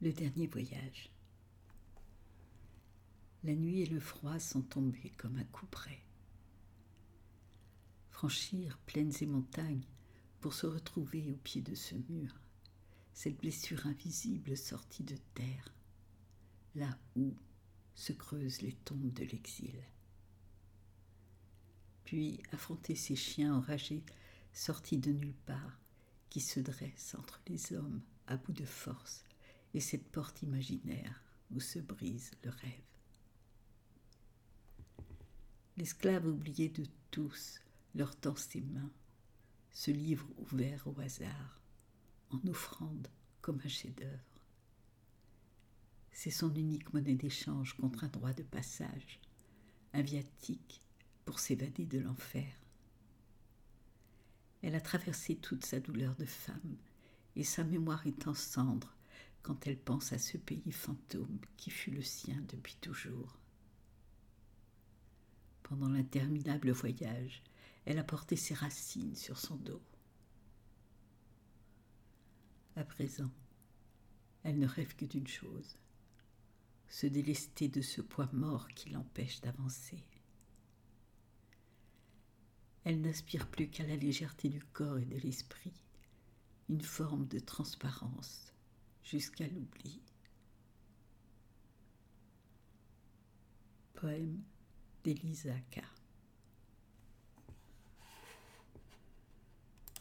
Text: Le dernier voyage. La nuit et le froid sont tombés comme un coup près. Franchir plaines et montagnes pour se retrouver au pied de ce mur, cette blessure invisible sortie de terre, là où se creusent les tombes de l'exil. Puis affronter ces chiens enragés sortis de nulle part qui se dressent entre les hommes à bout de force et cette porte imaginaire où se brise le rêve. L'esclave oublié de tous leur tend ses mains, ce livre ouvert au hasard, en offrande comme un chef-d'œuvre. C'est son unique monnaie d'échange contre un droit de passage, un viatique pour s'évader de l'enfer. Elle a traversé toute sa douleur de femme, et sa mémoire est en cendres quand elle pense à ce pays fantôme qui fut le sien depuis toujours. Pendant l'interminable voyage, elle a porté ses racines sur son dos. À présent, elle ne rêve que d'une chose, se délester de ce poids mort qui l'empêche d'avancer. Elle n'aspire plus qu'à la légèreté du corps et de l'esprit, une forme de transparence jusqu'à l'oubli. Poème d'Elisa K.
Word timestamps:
Le 0.00 0.12
dernier 0.12 0.46
voyage. 0.46 1.10
La 3.42 3.52
nuit 3.56 3.80
et 3.80 3.86
le 3.86 3.98
froid 3.98 4.38
sont 4.38 4.62
tombés 4.62 5.12
comme 5.16 5.36
un 5.36 5.44
coup 5.44 5.66
près. 5.66 6.00
Franchir 8.10 8.78
plaines 8.86 9.12
et 9.20 9.26
montagnes 9.26 9.82
pour 10.40 10.54
se 10.54 10.68
retrouver 10.68 11.32
au 11.32 11.36
pied 11.36 11.62
de 11.62 11.74
ce 11.74 11.96
mur, 12.08 12.32
cette 13.12 13.38
blessure 13.38 13.88
invisible 13.88 14.56
sortie 14.56 15.02
de 15.02 15.16
terre, 15.34 15.74
là 16.76 16.96
où 17.16 17.34
se 17.96 18.12
creusent 18.12 18.62
les 18.62 18.74
tombes 18.74 19.12
de 19.12 19.24
l'exil. 19.24 19.82
Puis 22.04 22.40
affronter 22.52 22.94
ces 22.94 23.16
chiens 23.16 23.52
enragés 23.52 24.04
sortis 24.52 24.98
de 24.98 25.10
nulle 25.10 25.34
part 25.46 25.80
qui 26.30 26.40
se 26.40 26.60
dressent 26.60 27.16
entre 27.18 27.40
les 27.48 27.72
hommes 27.72 28.00
à 28.28 28.36
bout 28.36 28.52
de 28.52 28.64
force 28.64 29.24
et 29.78 29.80
cette 29.80 30.08
porte 30.10 30.42
imaginaire 30.42 31.22
où 31.52 31.60
se 31.60 31.78
brise 31.78 32.32
le 32.42 32.50
rêve. 32.50 32.82
L'esclave 35.76 36.26
oublié 36.26 36.68
de 36.68 36.84
tous 37.12 37.60
leur 37.94 38.16
tend 38.16 38.34
ses 38.34 38.60
mains, 38.60 38.90
ce 39.70 39.92
livre 39.92 40.26
ouvert 40.38 40.84
au 40.88 40.98
hasard, 40.98 41.62
en 42.30 42.44
offrande 42.48 43.06
comme 43.40 43.60
un 43.64 43.68
chef-d'œuvre. 43.68 44.40
C'est 46.10 46.32
son 46.32 46.52
unique 46.56 46.92
monnaie 46.92 47.14
d'échange 47.14 47.74
contre 47.74 48.02
un 48.02 48.08
droit 48.08 48.32
de 48.32 48.42
passage, 48.42 49.20
un 49.92 50.02
viatique 50.02 50.80
pour 51.24 51.38
s'évader 51.38 51.86
de 51.86 52.00
l'enfer. 52.00 52.52
Elle 54.60 54.74
a 54.74 54.80
traversé 54.80 55.36
toute 55.36 55.64
sa 55.64 55.78
douleur 55.78 56.16
de 56.16 56.24
femme, 56.24 56.78
et 57.36 57.44
sa 57.44 57.62
mémoire 57.62 58.04
est 58.08 58.26
en 58.26 58.34
cendres 58.34 58.97
quand 59.48 59.66
elle 59.66 59.78
pense 59.78 60.12
à 60.12 60.18
ce 60.18 60.36
pays 60.36 60.72
fantôme 60.72 61.38
qui 61.56 61.70
fut 61.70 61.90
le 61.90 62.02
sien 62.02 62.38
depuis 62.50 62.76
toujours. 62.82 63.38
Pendant 65.62 65.88
l'interminable 65.88 66.70
voyage, 66.70 67.42
elle 67.86 67.98
a 67.98 68.04
porté 68.04 68.36
ses 68.36 68.52
racines 68.52 69.14
sur 69.14 69.38
son 69.38 69.56
dos. 69.56 69.80
À 72.76 72.84
présent, 72.84 73.30
elle 74.42 74.58
ne 74.58 74.66
rêve 74.66 74.94
que 74.96 75.06
d'une 75.06 75.26
chose, 75.26 75.78
se 76.90 77.06
délester 77.06 77.68
de 77.68 77.80
ce 77.80 78.02
poids 78.02 78.28
mort 78.34 78.68
qui 78.74 78.90
l'empêche 78.90 79.40
d'avancer. 79.40 80.04
Elle 82.84 83.00
n'aspire 83.00 83.48
plus 83.48 83.70
qu'à 83.70 83.86
la 83.86 83.96
légèreté 83.96 84.50
du 84.50 84.62
corps 84.62 84.98
et 84.98 85.06
de 85.06 85.16
l'esprit, 85.16 85.72
une 86.68 86.82
forme 86.82 87.26
de 87.28 87.38
transparence 87.38 88.52
jusqu'à 89.02 89.46
l'oubli. 89.46 90.00
Poème 93.94 94.42
d'Elisa 95.02 95.58
K. 95.70 95.82